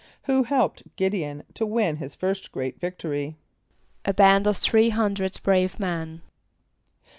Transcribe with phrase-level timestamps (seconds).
[0.15, 3.35] = Who helped [=G][)i]d´e on to win his first great victory?
[4.03, 6.23] =A band of three hundred brave men.